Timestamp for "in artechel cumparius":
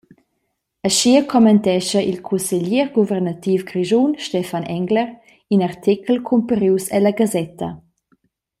5.53-6.85